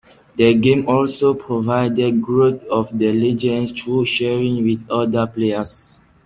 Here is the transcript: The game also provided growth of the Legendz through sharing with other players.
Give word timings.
The 0.35 0.55
game 0.55 0.89
also 0.89 1.35
provided 1.35 2.23
growth 2.23 2.63
of 2.71 2.89
the 2.97 3.11
Legendz 3.13 3.71
through 3.71 4.07
sharing 4.07 4.63
with 4.65 4.89
other 4.89 5.27
players. 5.27 6.01